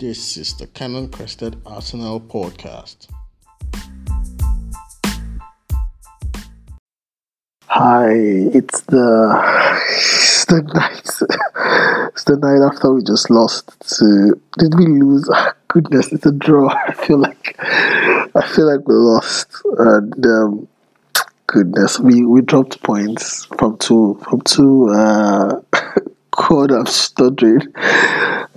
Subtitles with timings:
[0.00, 3.08] This is the Cannon Crested Arsenal podcast.
[7.66, 14.74] Hi, it's the it's the night it's the night after we just lost to did
[14.78, 15.28] we lose?
[15.34, 16.70] Ah, goodness, it's a draw.
[16.88, 20.68] I feel like I feel like we lost and um,
[21.46, 25.60] goodness, we, we dropped points from two from two uh
[26.30, 27.70] God I'm stuttering.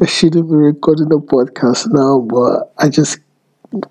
[0.01, 3.19] I shouldn't be recording the podcast now, but I just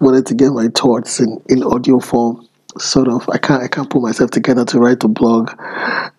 [0.00, 2.48] wanted to get my thoughts in, in audio form.
[2.78, 5.52] Sort of, I can't I can't put myself together to write a blog,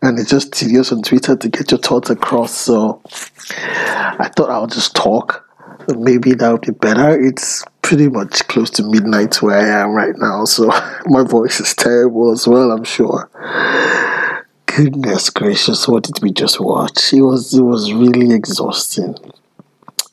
[0.02, 2.54] and it's just tedious on Twitter to get your thoughts across.
[2.54, 5.50] So I thought I would just talk.
[5.98, 7.20] Maybe that would be better.
[7.20, 10.68] It's pretty much close to midnight where I am right now, so
[11.08, 12.72] my voice is terrible as well.
[12.72, 13.30] I'm sure
[14.66, 19.16] goodness gracious what did we just watch it was it was really exhausting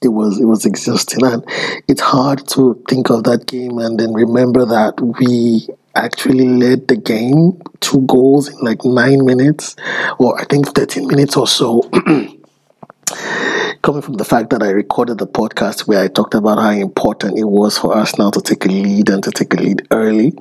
[0.02, 1.44] it was it was exhausting and
[1.88, 6.96] it's hard to think of that game and then remember that we actually led the
[6.96, 9.76] game two goals in like nine minutes
[10.18, 11.82] or i think 13 minutes or so
[13.82, 17.38] coming from the fact that i recorded the podcast where i talked about how important
[17.38, 20.32] it was for us now to take a lead and to take a lead early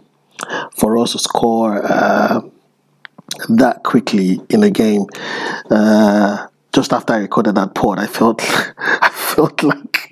[0.78, 2.42] for us to score uh,
[3.50, 5.06] that quickly in a game.
[5.70, 8.42] Uh, just after I recorded that pod, I felt
[8.78, 10.10] I felt like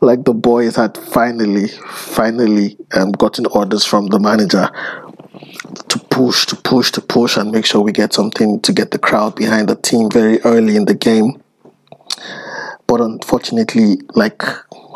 [0.00, 4.70] like the boys had finally finally um, gotten orders from the manager
[5.88, 8.98] to push to push to push and make sure we get something to get the
[8.98, 11.42] crowd behind the team very early in the game.
[12.86, 14.42] But unfortunately, like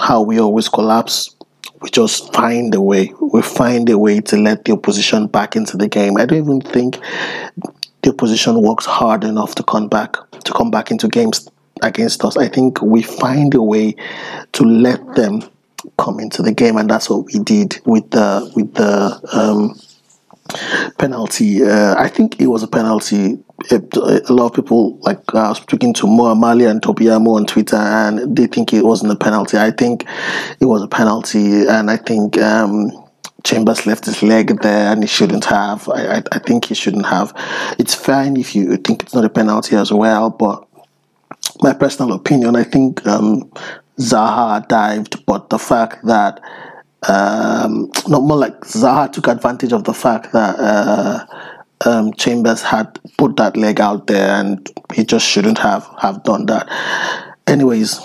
[0.01, 1.35] how we always collapse,
[1.81, 3.13] we just find a way.
[3.21, 6.19] We find a way to let the opposition back into the game.
[6.19, 6.99] I don't even think
[8.03, 11.49] the opposition works hard enough to come back to come back into games
[11.83, 12.37] against us.
[12.37, 13.95] I think we find a way
[14.53, 15.43] to let them
[15.97, 19.79] come into the game, and that's what we did with the with the um,
[20.99, 21.63] penalty.
[21.63, 23.39] Uh, I think it was a penalty.
[23.71, 27.47] It, a lot of people, like I was speaking to Mo Amali and Tobiamo on
[27.47, 29.59] Twitter, and they think it wasn't a penalty.
[29.59, 30.05] I think
[30.61, 32.91] it was a penalty, and I think um,
[33.45, 35.89] Chambers left his leg there, and he shouldn't have.
[35.89, 37.33] I, I, I think he shouldn't have.
[37.79, 40.67] It's fine if you think it's not a penalty as well, but
[41.63, 43.51] my personal opinion, I think um,
[43.99, 46.41] Zaha dived, but the fact that
[47.09, 51.27] um, not more like Zaha took advantage of the fact that uh,
[51.87, 56.47] um, Chambers had put that leg out there and he just shouldn't have, have done
[56.47, 56.69] that.
[57.47, 58.01] Anyways,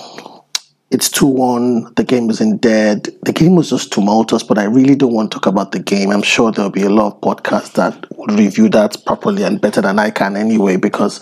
[0.94, 1.96] it's 2 1.
[1.96, 3.10] The game isn't dead.
[3.24, 6.12] The game was just tumultuous, but I really don't want to talk about the game.
[6.12, 9.82] I'm sure there'll be a lot of podcasts that will review that properly and better
[9.82, 11.20] than I can anyway, because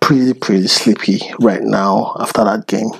[0.00, 2.90] pretty, pretty sleepy right now after that game.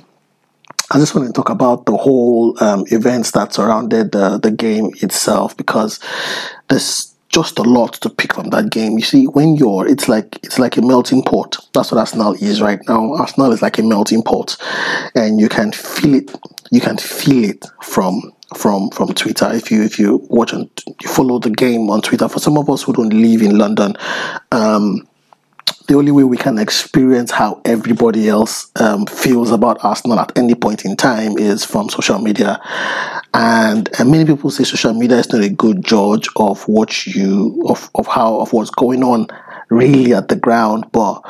[0.92, 4.92] I just want to talk about the whole um, events that surrounded the, the game
[5.02, 5.98] itself because
[6.68, 8.98] there's just a lot to pick from that game.
[8.98, 11.56] You see, when you're, it's like it's like a melting pot.
[11.74, 13.14] That's what Arsenal is right now.
[13.14, 14.56] Arsenal is like a melting pot,
[15.14, 16.30] and you can feel it.
[16.70, 19.50] You can feel it from from from Twitter.
[19.52, 20.70] If you if you watch and
[21.02, 22.28] you follow the game on Twitter.
[22.28, 23.96] For some of us who don't live in London,
[24.52, 25.06] um,
[25.88, 30.54] the only way we can experience how everybody else um, feels about Arsenal at any
[30.54, 32.60] point in time is from social media.
[33.38, 37.62] And, and many people say social media is not a good judge of what you
[37.68, 39.26] of, of how of what's going on
[39.68, 40.86] really at the ground.
[40.90, 41.22] But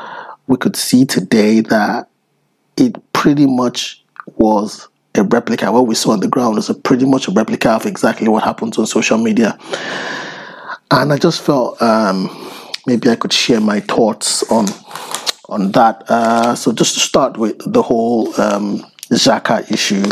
[0.47, 2.07] we could see today that
[2.77, 4.05] it pretty much
[4.37, 5.69] was a replica.
[5.69, 8.43] What we saw on the ground was a pretty much a replica of exactly what
[8.43, 9.59] happens on social media.
[10.89, 12.29] And I just felt um,
[12.85, 14.67] maybe I could share my thoughts on
[15.49, 16.09] on that.
[16.09, 20.05] Uh, so just to start with the whole um, Xhaka issue.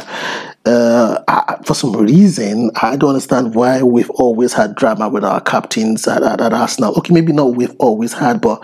[0.65, 5.39] Uh, I, for some reason, I don't understand why we've always had drama with our
[5.41, 6.95] captains at, at, at Arsenal.
[6.97, 8.61] Okay, maybe not we've always had, but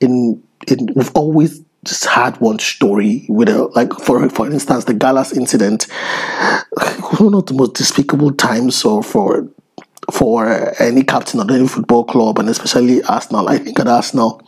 [0.00, 4.94] in, in we've always just had one story with a like for for instance the
[4.94, 5.84] Gallas incident.
[7.18, 9.48] One of the most despicable times or for
[10.12, 13.48] for any captain of any football club and especially Arsenal.
[13.48, 14.42] I think at Arsenal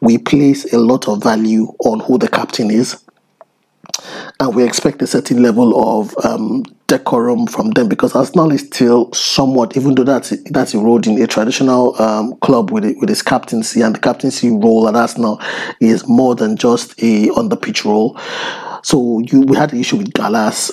[0.00, 3.02] we place a lot of value on who the captain is.
[4.40, 9.12] And we expect a certain level of um, decorum from them because Arsenal is still
[9.12, 13.80] somewhat, even though that's that's eroding, a traditional um, club with it, with its captaincy
[13.80, 15.40] and the captaincy role at Arsenal
[15.80, 18.18] is more than just a on the pitch role.
[18.82, 20.70] So you we had the issue with Gallas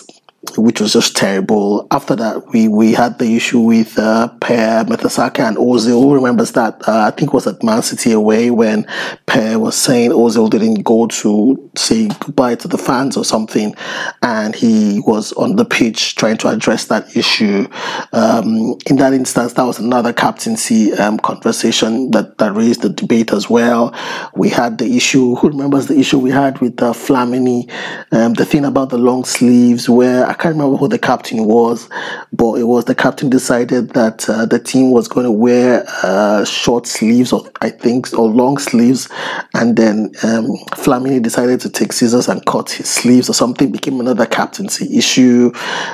[0.57, 1.87] which was just terrible.
[1.91, 6.01] After that, we, we had the issue with uh, Per Mertesacker and Ozil.
[6.01, 6.87] Who remembers that?
[6.87, 8.85] Uh, I think it was at Man City away when
[9.25, 13.75] Per was saying Ozil didn't go to say goodbye to the fans or something,
[14.21, 17.67] and he was on the pitch trying to address that issue.
[18.11, 23.31] Um, in that instance, that was another captaincy um, conversation that, that raised the debate
[23.31, 23.95] as well.
[24.35, 25.35] We had the issue.
[25.35, 27.71] Who remembers the issue we had with uh, Flamini?
[28.11, 31.87] Um, the thing about the long sleeves where I can't remember who the captain was,
[32.31, 36.43] but it was the captain decided that uh, the team was going to wear uh,
[36.43, 39.09] short sleeves, or I think, or long sleeves,
[39.53, 43.71] and then um, Flamini decided to take scissors and cut his sleeves or something.
[43.71, 45.51] Became another captaincy issue,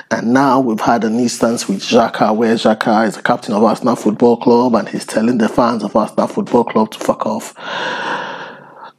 [0.09, 3.97] and now we've had an instance with Xhaka, where Xhaka is a captain of Arsenal
[3.97, 7.53] Football Club, and he's telling the fans of Arsenal Football Club to fuck off.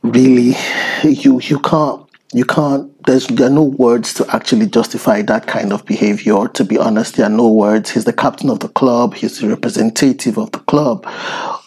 [0.03, 0.55] Really,
[1.03, 5.73] you you can't you can't there's there are no words to actually justify that kind
[5.73, 6.47] of behavior.
[6.49, 7.91] To be honest there are no words.
[7.91, 9.15] He's the captain of the club.
[9.15, 11.07] He's the representative of the club.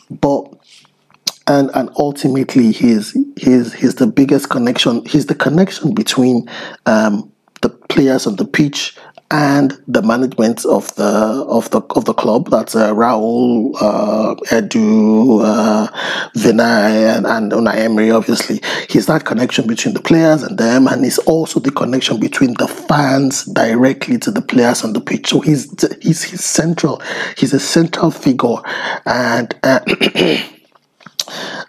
[0.09, 0.53] But
[1.47, 6.49] and and ultimately he's he's he's the biggest connection he's the connection between
[6.85, 7.29] um,
[7.61, 8.97] the players on the pitch
[9.33, 12.51] and the management of the of the of the club.
[12.51, 15.87] That's uh, Raul, uh, Edu, uh,
[16.35, 18.11] Vinai, and, and Unai Emery.
[18.11, 22.53] Obviously, he's that connection between the players and them, and he's also the connection between
[22.59, 25.29] the fans directly to the players on the pitch.
[25.29, 25.67] So he's
[25.99, 27.01] he's he's central.
[27.35, 28.57] He's a central figure,
[29.05, 29.53] and.
[29.63, 29.79] Uh,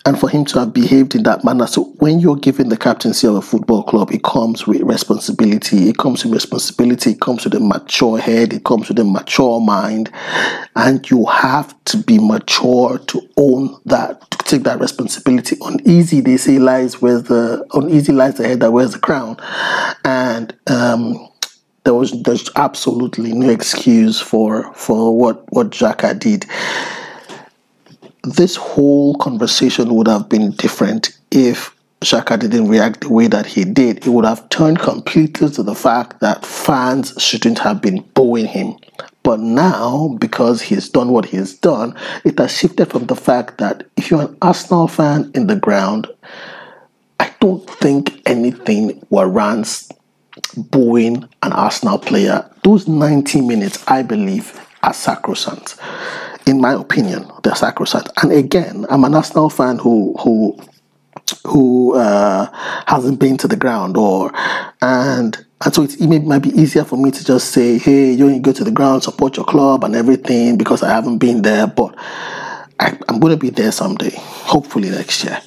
[0.04, 1.66] and for him to have behaved in that manner.
[1.66, 5.88] So when you're given the captaincy of a football club, it comes with responsibility.
[5.88, 7.12] It comes with responsibility.
[7.12, 8.52] It comes with a mature head.
[8.52, 10.10] It comes with a mature mind,
[10.76, 15.56] and you have to be mature to own that, to take that responsibility.
[15.60, 19.36] Uneasy, they say, lies where the uneasy lies the head that wears the crown,
[20.04, 21.28] and um,
[21.84, 26.46] there was there's absolutely no excuse for for what what Xhaka did
[28.24, 33.64] this whole conversation would have been different if Xhaka didn't react the way that he
[33.64, 33.98] did.
[33.98, 38.76] It would have turned completely to the fact that fans shouldn't have been booing him.
[39.22, 43.86] But now, because he's done what he's done, it has shifted from the fact that
[43.96, 46.06] if you're an Arsenal fan in the ground,
[47.20, 49.88] I don't think anything warrants
[50.56, 52.50] booing an Arsenal player.
[52.64, 55.78] Those 90 minutes, I believe, are sacrosanct
[56.46, 58.10] in my opinion, they're sacrosanct.
[58.22, 60.58] And again, I'm an Arsenal fan who who
[61.46, 62.48] who uh,
[62.86, 64.30] hasn't been to the ground or
[64.82, 68.28] and and so it may, might be easier for me to just say, hey, you
[68.28, 71.40] need to go to the ground, support your club and everything because I haven't been
[71.40, 71.66] there.
[71.66, 71.94] But
[72.78, 75.40] I, am going to be there someday, hopefully next year.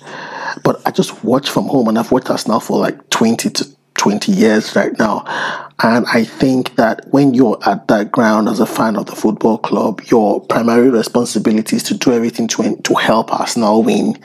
[0.63, 3.67] But I just watch from home and I've watched us now for like 20 to
[3.93, 5.66] 20 years right now.
[5.83, 9.59] And I think that when you're at that ground as a fan of the football
[9.59, 14.19] club, your primary responsibility is to do everything to, to help Arsenal win.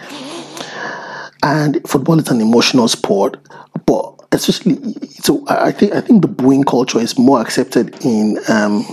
[1.42, 3.36] And football is an emotional sport,
[3.84, 8.86] but especially so I think I think the booing culture is more accepted in um,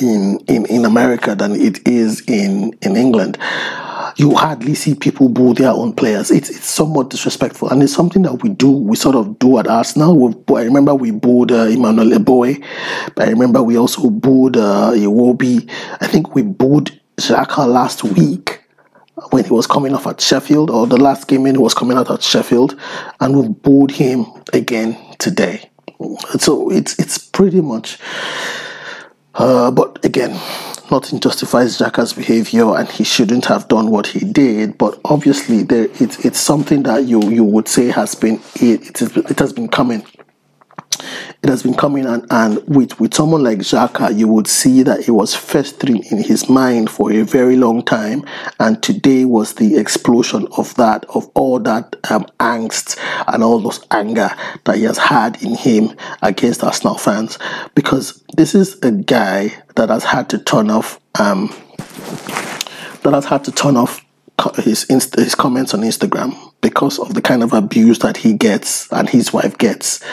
[0.00, 3.38] in in in America than it is in in England
[4.16, 6.30] you hardly see people boo their own players.
[6.30, 8.70] It's it's somewhat disrespectful, and it's something that we do.
[8.70, 10.16] We sort of do at Arsenal.
[10.16, 12.64] We, I remember we booed uh, Emmanuel Eboue.
[13.18, 15.70] I remember we also booed uh, Iwobi.
[16.00, 18.62] I think we booed Xhaka last week
[19.30, 21.98] when he was coming off at Sheffield, or the last game in he was coming
[21.98, 22.78] out at Sheffield,
[23.20, 25.70] and we booed him again today.
[26.38, 27.98] So it's it's pretty much.
[29.34, 30.30] Uh, but again,
[30.90, 34.78] nothing justifies Xhaka's behavior, and he shouldn't have done what he did.
[34.78, 39.16] But obviously, there it's it's something that you you would say has been it it,
[39.16, 40.04] it has been coming
[41.42, 45.06] it has been coming and, and with, with someone like Xhaka, you would see that
[45.06, 48.24] it was festering in his mind for a very long time.
[48.58, 53.84] And today was the explosion of that, of all that um, angst and all those
[53.90, 54.30] anger
[54.64, 57.38] that he has had in him against Arsenal fans.
[57.74, 61.48] Because this is a guy that has had to turn off, um,
[63.02, 64.04] that has had to turn off
[64.56, 69.08] his his comments on Instagram because of the kind of abuse that he gets and
[69.08, 70.04] his wife gets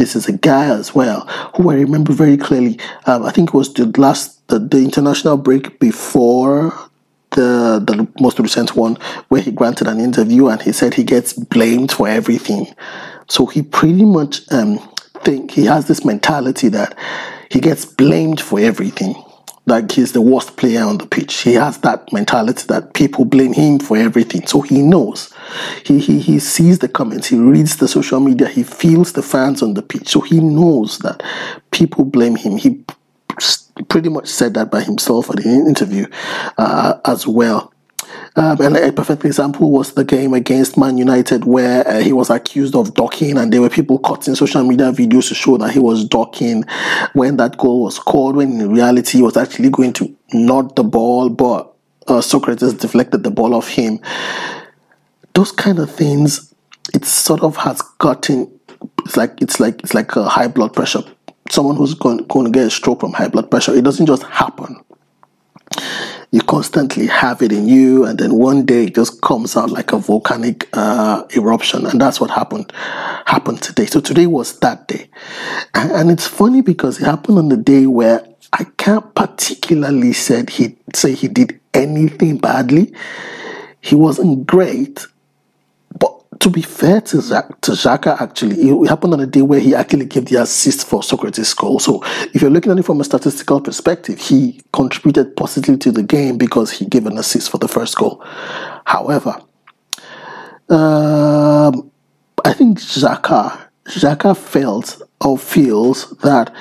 [0.00, 2.80] this is a guy as well who I remember very clearly.
[3.04, 6.72] Um, I think it was the last the, the international break before
[7.32, 8.96] the the most recent one
[9.28, 12.66] where he granted an interview and he said he gets blamed for everything.
[13.28, 14.78] So he pretty much um
[15.22, 16.96] think he has this mentality that
[17.50, 19.14] he gets blamed for everything
[19.66, 21.42] like he's the worst player on the pitch.
[21.42, 24.46] He has that mentality that people blame him for everything.
[24.46, 25.32] So he knows.
[25.84, 29.62] He, he, he sees the comments, he reads the social media, he feels the fans
[29.62, 30.08] on the pitch.
[30.08, 31.22] So he knows that
[31.70, 32.56] people blame him.
[32.56, 32.84] He
[33.88, 36.06] pretty much said that by himself at an interview
[36.58, 37.72] uh, as well.
[38.36, 42.30] Um, and a perfect example was the game against Man United, where uh, he was
[42.30, 45.78] accused of ducking, and there were people cutting social media videos to show that he
[45.78, 46.64] was ducking
[47.12, 48.36] when that goal was scored.
[48.36, 51.72] When in reality, he was actually going to nod the ball, but
[52.06, 54.00] uh, Sokratis deflected the ball off him.
[55.34, 56.54] Those kind of things,
[56.94, 58.58] it sort of has gotten.
[59.04, 61.02] It's like it's like it's like a high blood pressure.
[61.50, 63.74] Someone who's going, going to get a stroke from high blood pressure.
[63.74, 64.84] It doesn't just happen
[66.32, 69.92] you constantly have it in you and then one day it just comes out like
[69.92, 72.72] a volcanic uh, eruption and that's what happened
[73.26, 75.08] happened today so today was that day
[75.74, 80.50] and, and it's funny because it happened on the day where i can't particularly said
[80.50, 82.92] he say he did anything badly
[83.80, 85.06] he wasn't great
[86.40, 90.24] to be fair to Xhaka, actually, it happened on a day where he actually gave
[90.24, 91.78] the assist for Sokratis' goal.
[91.78, 96.02] So, if you're looking at it from a statistical perspective, he contributed positively to the
[96.02, 98.24] game because he gave an assist for the first goal.
[98.86, 99.36] However,
[100.70, 101.90] um,
[102.42, 106.54] I think Xhaka, Xhaka felt or feels that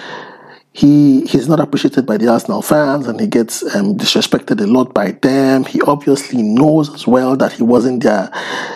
[0.72, 4.94] he he's not appreciated by the Arsenal fans and he gets um, disrespected a lot
[4.94, 5.66] by them.
[5.66, 8.32] He obviously knows as well that he wasn't there.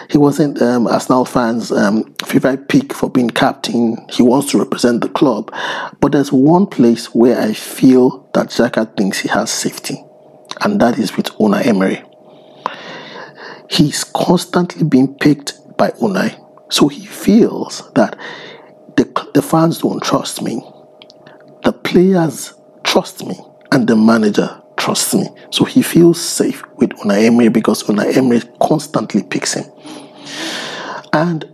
[0.10, 3.98] He wasn't um, Arsenal fans' um, favorite pick for being captain.
[4.10, 5.54] He wants to represent the club,
[6.00, 10.04] but there's one place where I feel that Xhaka thinks he has safety,
[10.62, 12.04] and that is with Unai Emery.
[13.70, 18.18] He's constantly being picked by Unai, so he feels that
[18.98, 20.64] the the fans don't trust me
[21.64, 22.54] the players
[22.84, 23.40] trust me
[23.72, 25.28] and the manager trusts me.
[25.50, 29.66] So he feels safe with Unai Emery because Unai Emery constantly picks him.
[31.14, 31.46] And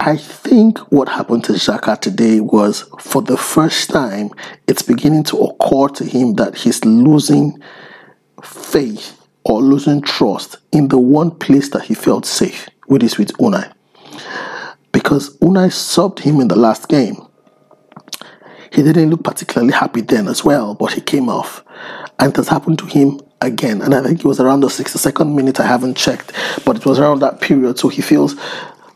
[0.00, 4.30] I think what happened to Xhaka today was for the first time,
[4.66, 7.62] it's beginning to occur to him that he's losing
[8.42, 13.32] faith or losing trust in the one place that he felt safe, which is with
[13.34, 13.72] Unai.
[14.90, 17.16] Because Unai subbed him in the last game
[18.72, 21.62] he didn't look particularly happy then as well, but he came off.
[22.18, 23.82] And it has happened to him again.
[23.82, 26.32] And I think it was around the 62nd minute, I haven't checked,
[26.64, 27.78] but it was around that period.
[27.78, 28.34] So he feels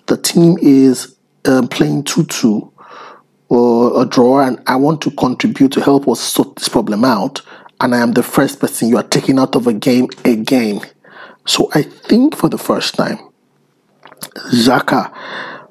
[0.07, 2.73] the team is um, playing 2 2
[3.49, 7.43] or a draw, and I want to contribute to help us sort this problem out.
[7.81, 10.81] And I am the first person you are taking out of a game again.
[11.45, 13.19] So I think for the first time,
[14.53, 15.13] Xhaka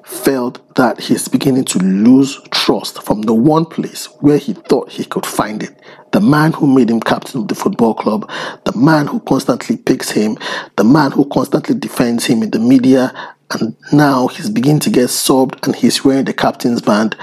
[0.06, 5.04] felt that he's beginning to lose trust from the one place where he thought he
[5.04, 5.76] could find it.
[6.12, 8.30] The man who made him captain of the football club,
[8.64, 10.38] the man who constantly picks him,
[10.76, 13.12] the man who constantly defends him in the media,
[13.50, 17.16] and now he's beginning to get sobbed and he's wearing the captain's band.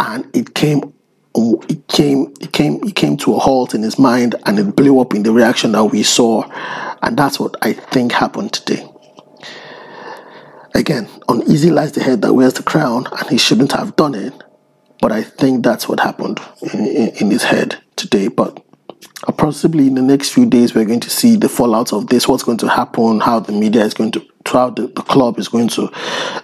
[0.00, 0.92] And it came
[1.36, 5.00] it came it came it came to a halt in his mind and it blew
[5.00, 6.42] up in the reaction that we saw.
[7.00, 8.88] And that's what I think happened today.
[10.78, 14.32] Again, uneasy lies the head that wears the crown, and he shouldn't have done it.
[15.00, 16.40] But I think that's what happened
[16.72, 18.28] in, in, in his head today.
[18.28, 18.64] But
[19.36, 22.44] possibly in the next few days, we're going to see the fallout of this, what's
[22.44, 25.66] going to happen, how the media is going to, how the, the club is going
[25.70, 25.90] to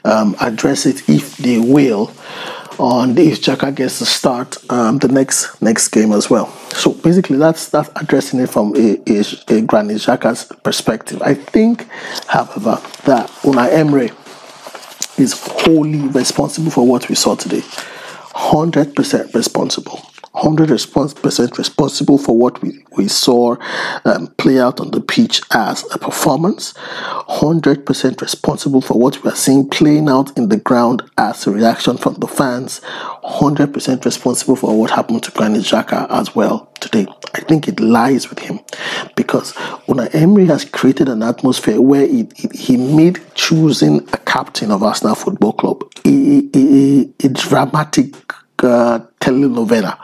[0.05, 2.11] um, address it, if they will,
[2.81, 6.49] on if Xhaka gets to start um, the next next game as well.
[6.71, 11.23] So basically, that's that's addressing it from a, a, a Granit Xhaka's perspective.
[11.23, 11.89] I think,
[12.27, 14.11] however, that Unai Emery
[15.19, 17.61] is wholly responsible for what we saw today.
[17.61, 20.03] 100% responsible.
[20.35, 23.57] 100% responsible for what we, we saw
[24.05, 26.73] um, play out on the pitch as a performance,
[27.29, 31.97] 100% responsible for what we are seeing playing out in the ground as a reaction
[31.97, 32.81] from the fans,
[33.23, 37.07] 100% responsible for what happened to Granit Xhaka as well today.
[37.35, 38.59] I think it lies with him
[39.15, 39.53] because
[39.87, 45.15] Unai Emery has created an atmosphere where he, he made choosing a captain of Arsenal
[45.15, 48.15] Football Club a, a, a dramatic
[48.63, 49.99] uh, telenovela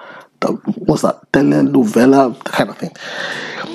[0.76, 2.94] what's that telenovela kind of thing.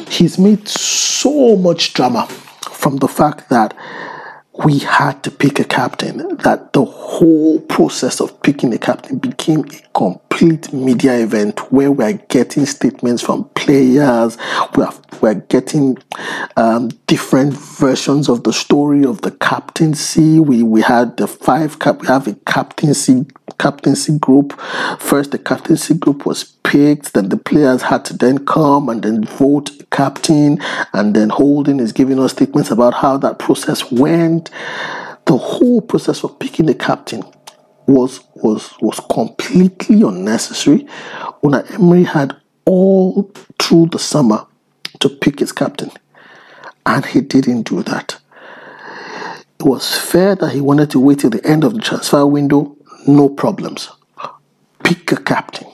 [0.07, 2.27] He's made so much drama
[2.71, 3.75] from the fact that
[4.63, 9.65] we had to pick a captain, that the whole process of picking a captain became
[9.65, 9.79] a
[10.35, 14.37] complete media event where we're getting statements from players,
[14.75, 14.89] we're,
[15.21, 15.97] we're getting
[16.57, 20.37] um, different versions of the story of the captaincy.
[20.41, 23.25] We, we had the five cap, we have a captaincy
[23.59, 24.59] captaincy group.
[24.99, 29.23] First, the captaincy group was picked, then the players had to then come and then
[29.23, 30.59] vote captain,
[30.91, 34.49] and then Holding is giving us statements about how that process went.
[35.27, 37.23] The whole process of picking the captain
[37.87, 40.87] was was was completely unnecessary.
[41.43, 44.45] Unai Emery had all through the summer
[44.99, 45.91] to pick his captain,
[46.85, 48.17] and he didn't do that.
[49.59, 52.75] It was fair that he wanted to wait till the end of the transfer window
[53.07, 53.89] no problems.
[54.83, 55.67] Pick a captain.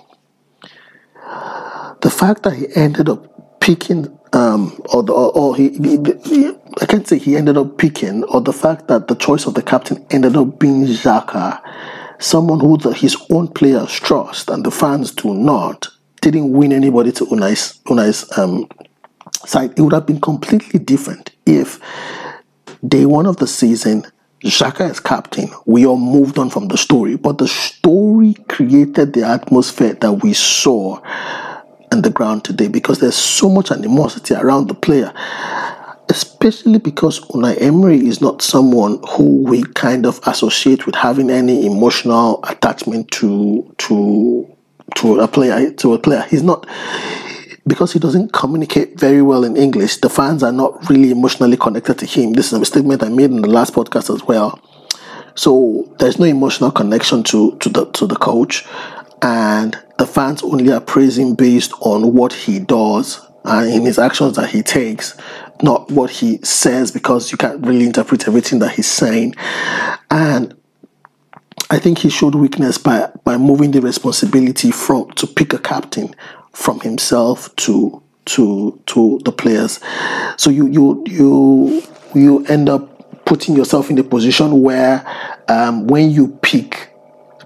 [2.02, 6.52] The fact that he ended up picking, um, or, the, or, or he, he,
[6.82, 9.62] I can't say he ended up picking, or the fact that the choice of the
[9.62, 11.62] captain ended up being Xhaka,
[12.22, 15.88] someone who the, his own players trust and the fans do not,
[16.22, 18.70] didn't win anybody to Unai's, Unai's um,
[19.46, 19.74] side.
[19.78, 21.80] It would have been completely different if
[22.88, 24.06] day one of the season
[24.44, 25.50] Xhaka is captain.
[25.66, 30.34] We all moved on from the story, but the story created the atmosphere that we
[30.34, 31.00] saw
[31.92, 35.14] on the ground today because there's so much animosity around the player,
[36.12, 41.66] especially because Unai Emery is not someone who we kind of associate with having any
[41.66, 44.46] emotional attachment to to
[44.96, 46.26] to a player to a player.
[46.30, 46.68] He's not
[47.66, 51.98] because he doesn't communicate very well in English, the fans are not really emotionally connected
[52.00, 52.34] to him.
[52.34, 54.60] This is a statement I made in the last podcast as well.
[55.36, 58.66] So there's no emotional connection to, to the to the coach,
[59.22, 64.36] and the fans only are praising based on what he does and in his actions
[64.36, 65.18] that he takes,
[65.64, 69.36] not what he says, because you can't really interpret everything that he's saying.
[70.10, 70.56] And
[71.70, 76.14] I think he showed weakness by by moving the responsibility from to pick a captain
[76.52, 79.80] from himself to to to the players.
[80.38, 85.06] So you you you you end up putting yourself in the position where
[85.48, 86.90] um, when you pick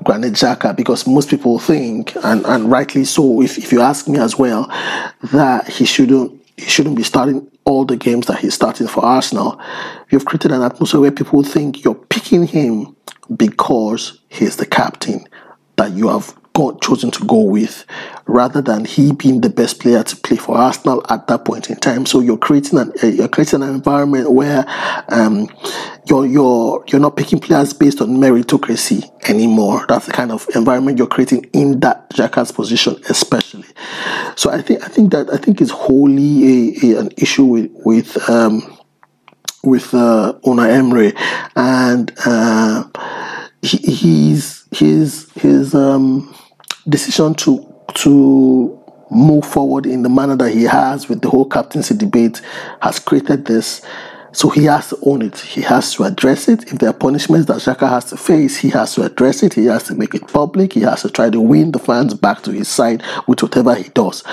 [0.03, 4.19] Granit Xhaka, because most people think, and, and rightly so, if, if you ask me
[4.19, 4.67] as well,
[5.31, 9.59] that he shouldn't he shouldn't be starting all the games that he's starting for Arsenal.
[10.09, 12.95] You've created an atmosphere where people think you're picking him
[13.35, 15.27] because he's the captain
[15.77, 17.85] that you have God chosen to go with
[18.27, 21.75] rather than he being the best player to play for Arsenal at that point in
[21.77, 22.05] time.
[22.05, 24.65] So you're creating an uh, you're creating an environment where
[25.09, 25.47] um,
[26.07, 29.85] you're you're you're not picking players based on meritocracy anymore.
[29.87, 33.67] That's the kind of environment you're creating in that Xhaka's position, especially.
[34.35, 37.71] So I think I think that I think it's wholly a, a, an issue with
[37.85, 38.77] with um,
[39.63, 41.13] with uh, Emery
[41.55, 42.11] and.
[42.25, 42.85] Uh,
[43.65, 46.33] he's his his um
[46.87, 51.95] decision to to move forward in the manner that he has with the whole captaincy
[51.95, 52.41] debate
[52.81, 53.81] has created this.
[54.31, 55.39] So he has to own it.
[55.39, 56.63] He has to address it.
[56.63, 59.53] If there are punishments that Xhaka has to face, he has to address it.
[59.53, 60.73] He has to make it public.
[60.73, 63.89] He has to try to win the fans back to his side with whatever he
[63.89, 64.23] does.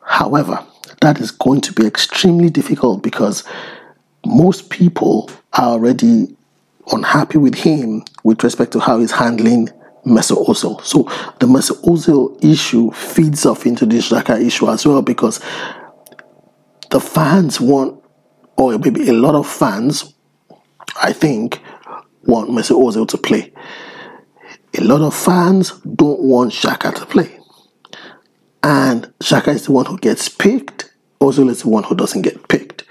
[0.00, 0.64] However,
[1.00, 3.42] that is going to be extremely difficult because
[4.24, 6.36] most people are already
[6.92, 9.68] unhappy with him with respect to how he's handling
[10.06, 10.82] Mesut Ozil.
[10.82, 11.02] So
[11.40, 15.40] the Mesut Ozil issue feeds off into this Xhaka issue as well because
[16.90, 18.02] the fans want,
[18.56, 20.14] or maybe a lot of fans,
[21.02, 21.60] I think,
[22.22, 23.52] want Mesut Ozil to play.
[24.78, 27.38] A lot of fans don't want Xhaka to play.
[28.62, 32.48] And Xhaka is the one who gets picked, Ozil is the one who doesn't get
[32.48, 32.84] picked.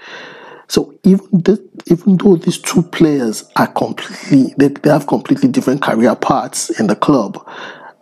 [0.68, 5.82] So even this, even though these two players are completely they, they have completely different
[5.82, 7.38] career paths in the club,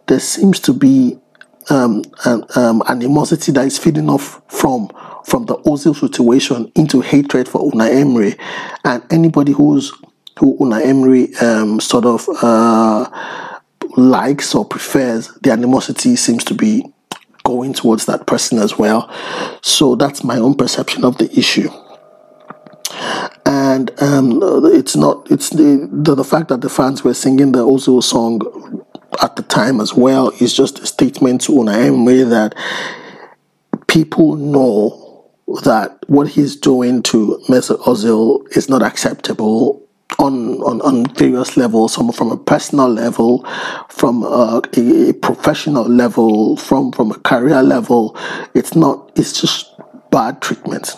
[0.06, 1.18] there seems to be
[1.70, 4.90] um, an um, animosity that is feeding off from
[5.24, 8.34] from the Ozil situation into hatred for Unai Emery,
[8.84, 9.92] and anybody who's
[10.38, 13.08] who Unai Emery um, sort of uh,
[13.96, 16.84] likes or prefers, the animosity seems to be
[17.44, 19.10] going towards that person as well.
[19.62, 21.68] So that's my own perception of the issue
[23.74, 27.66] and um, it's not it's the, the, the fact that the fans were singing the
[27.66, 28.84] Ozil song
[29.22, 32.54] at the time as well is just a statement to Emery that
[33.86, 35.30] people know
[35.64, 39.82] that what he's doing to Mesut Ozil is not acceptable
[40.18, 43.44] on, on, on various levels, from, from a personal level,
[43.88, 48.16] from a, a, professional level, from, from a career level.
[48.54, 49.72] It's not, it's just
[50.10, 50.96] bad treatment.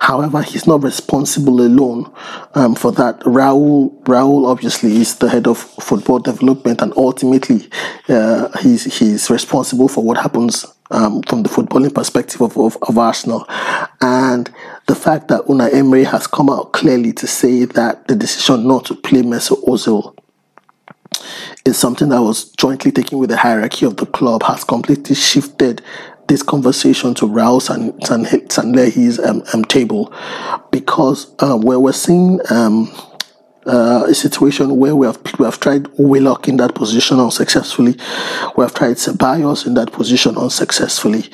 [0.00, 2.12] However, he's not responsible alone
[2.54, 3.20] um, for that.
[3.20, 7.68] Raul, Raul obviously is the head of football development, and ultimately,
[8.08, 12.96] uh, he's he's responsible for what happens um, from the footballing perspective of, of, of,
[12.96, 13.46] Arsenal.
[14.00, 14.50] And
[14.86, 18.86] the fact that Unai Emery has come out clearly to say that the decision not
[18.86, 20.16] to play Mesut Ozil
[21.64, 25.82] is something that was jointly taken with the hierarchy of the club has completely shifted
[26.28, 30.12] this conversation to Raul and Sanllehi's um, um, table
[30.70, 32.92] because uh, where we're seeing um,
[33.66, 37.96] uh, a situation where we have we have tried Willock in that position unsuccessfully.
[38.56, 41.24] We have tried Ceballos in that position unsuccessfully.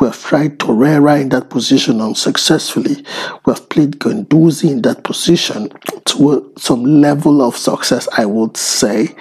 [0.00, 3.04] We have tried Torreira in that position unsuccessfully.
[3.44, 5.70] We have played Guendouzi in that position
[6.06, 9.14] to some level of success, I would say.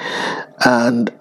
[0.66, 1.14] And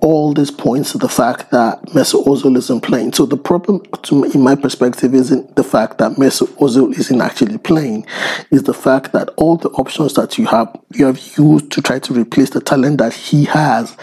[0.00, 3.12] all this points to the fact that Mesut isn't playing.
[3.12, 7.58] So the problem, to, in my perspective, isn't the fact that Mesut Ozil isn't actually
[7.58, 8.06] playing.
[8.50, 11.98] Is the fact that all the options that you have, you have used to try
[11.98, 13.96] to replace the talent that he has,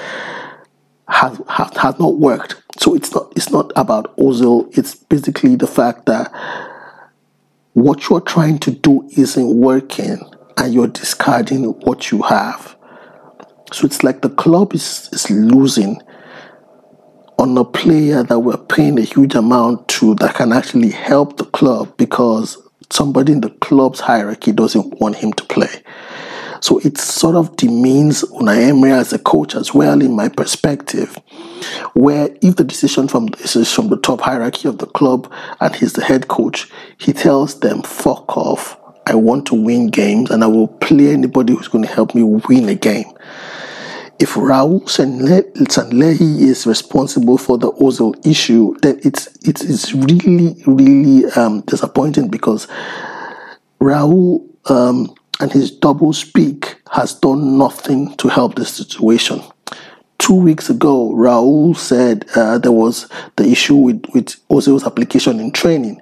[1.08, 2.62] has has, has not worked.
[2.77, 4.77] So it's not it's not about Ozil.
[4.77, 6.31] It's basically the fact that
[7.73, 10.19] what you're trying to do isn't working,
[10.58, 12.74] and you're discarding what you have.
[13.71, 16.01] So it's like the club is, is losing
[17.38, 21.45] on a player that we're paying a huge amount to that can actually help the
[21.45, 22.58] club because
[22.89, 25.69] somebody in the club's hierarchy doesn't want him to play.
[26.62, 31.15] So it sort of demeans Unai Emery as a coach as well, in my perspective,
[31.93, 35.93] where if the decision from is from the top hierarchy of the club and he's
[35.93, 38.78] the head coach, he tells them, fuck off.
[39.07, 42.23] I want to win games and I will play anybody who's going to help me
[42.23, 43.11] win a game
[44.19, 51.25] if Raul Sanllehi is responsible for the Ozil issue, then it's it is really really
[51.31, 52.67] um, disappointing because
[53.81, 59.41] Raul um, and his double speak has done nothing to help the situation.
[60.17, 65.51] Two weeks ago, Raul said uh, there was the issue with, with Ozil's application in
[65.51, 66.01] training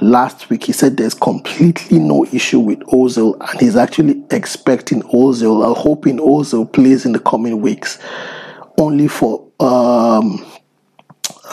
[0.00, 5.66] last week he said there's completely no issue with Ozil and he's actually expecting Ozil
[5.66, 7.98] or hoping Ozil plays in the coming weeks
[8.78, 10.44] only for um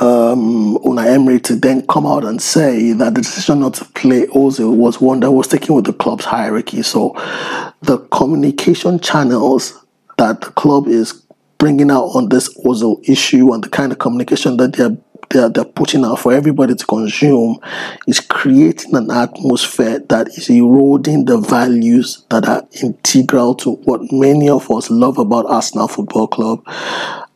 [0.02, 4.28] um, Unai Emery to then come out and say that the decision not to play
[4.28, 6.82] Ozil was one that was taken with the club's hierarchy.
[6.84, 7.16] So
[7.82, 9.78] the communication channels
[10.18, 11.24] that the club is
[11.58, 14.98] bringing out on this Ozil issue and the kind of communication that they're
[15.30, 17.60] they're, they're putting out for everybody to consume
[18.08, 24.50] is creating an atmosphere that is eroding the values that are integral to what many
[24.50, 26.64] of us love about Arsenal Football Club.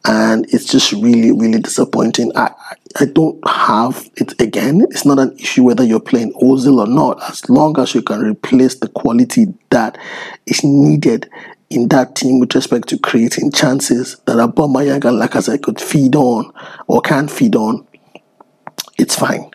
[0.05, 2.35] And it's just really, really disappointing.
[2.35, 2.51] I,
[2.99, 4.81] I don't have it again.
[4.89, 8.21] It's not an issue whether you're playing Ozil or not, as long as you can
[8.21, 9.97] replace the quality that
[10.45, 11.29] is needed
[11.73, 16.53] in that team with respect to creating chances that Aubameyang and Lacazette could feed on
[16.87, 17.87] or can feed on,
[18.97, 19.51] it's fine.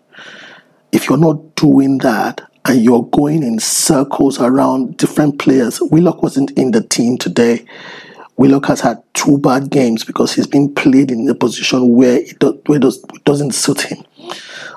[0.93, 6.51] If you're not doing that and you're going in circles around different players, Willock wasn't
[6.53, 7.65] in the team today.
[8.37, 12.39] Willock has had two bad games because he's been played in a position where it,
[12.39, 14.05] do, where does, it doesn't suit him.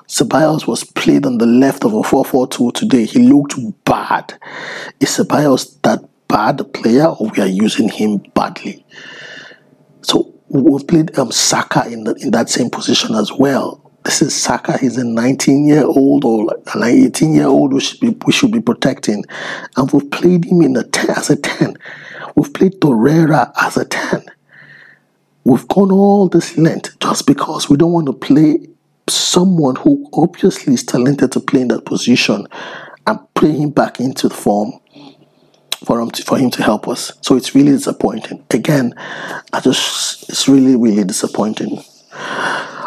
[0.08, 3.06] Ceballos was played on the left of a 4-4-2 today.
[3.06, 4.34] He looked bad.
[5.00, 8.86] Is Ceballos that bad player or we are using him badly.
[10.02, 13.92] So we've played um, Saka in, the, in that same position as well.
[14.06, 14.78] This is Saka.
[14.78, 17.74] He's a 19 year old or an 18 year old.
[17.74, 19.24] We should be we should be protecting,
[19.78, 21.78] and we've played him in a 10 as a 10.
[22.36, 24.26] We've played Torreira as a 10.
[25.44, 28.68] We've gone all this length just because we don't want to play
[29.08, 32.48] someone who obviously is talented to play in that position
[33.06, 34.81] and play him back into the form
[35.86, 37.12] for him to, for him to help us.
[37.22, 38.44] So it's really disappointing.
[38.52, 38.94] Again,
[39.54, 41.84] I just it's really really disappointing.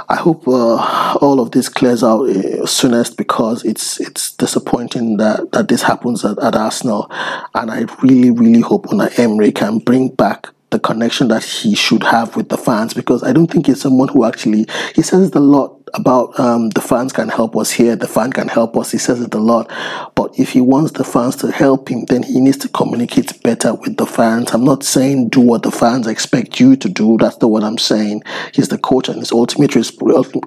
[0.07, 5.51] I hope uh, all of this clears out uh, soonest because it's it's disappointing that,
[5.53, 7.11] that this happens at, at Arsenal,
[7.55, 12.03] and I really really hope Unai Emery can bring back the connection that he should
[12.03, 15.41] have with the fans because I don't think he's someone who actually he says a
[15.41, 18.91] lot about um, the fans can help us here, the fan can help us.
[18.91, 19.71] He says it a lot,
[20.15, 23.75] but if he wants the fans to help him, then he needs to communicate better
[23.75, 24.53] with the fans.
[24.53, 27.17] I'm not saying do what the fans expect you to do.
[27.19, 28.23] That's not what I'm saying.
[28.53, 29.83] He's the coach and is ultimately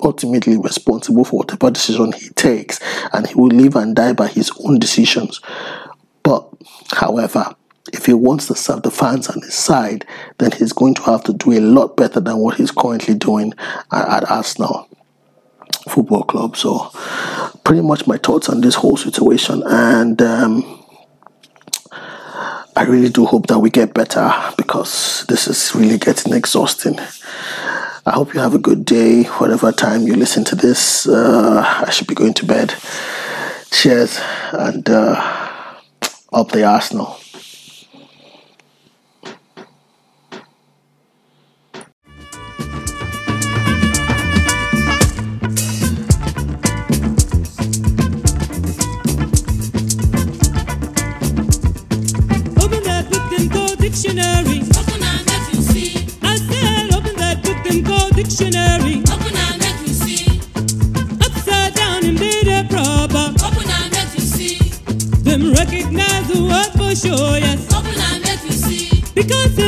[0.03, 2.79] ultimately responsible for whatever decision he takes,
[3.13, 5.39] and he will live and die by his own decisions.
[6.23, 6.45] But,
[6.91, 7.55] however,
[7.93, 10.05] if he wants to serve the fans on his side,
[10.39, 13.53] then he's going to have to do a lot better than what he's currently doing
[13.93, 14.86] at, at Arsenal
[15.89, 16.55] football club.
[16.57, 16.91] So,
[17.63, 20.83] pretty much my thoughts on this whole situation, and um,
[22.75, 26.99] I really do hope that we get better because this is really getting exhausting.
[28.05, 31.07] I hope you have a good day, whatever time you listen to this.
[31.07, 32.73] Uh, I should be going to bed.
[33.71, 34.19] Cheers
[34.53, 35.75] and uh,
[36.31, 37.17] up the Arsenal.
[67.01, 67.59] show, yes.
[67.73, 69.03] Open and make you see.
[69.13, 69.66] Because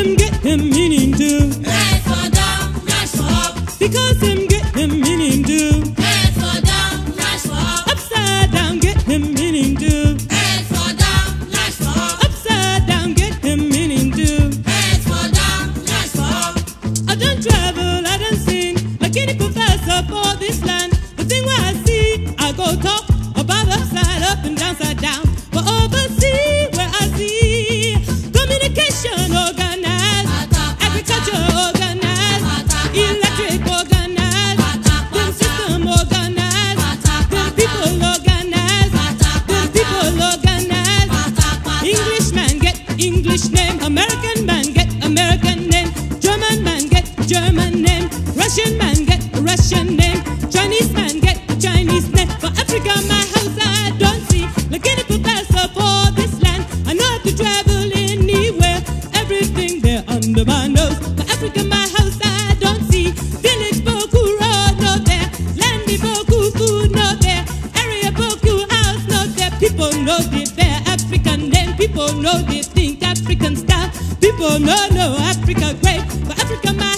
[74.39, 76.88] people, no, no, Africa great, but Africa man.